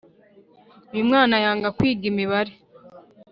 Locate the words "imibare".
2.11-2.53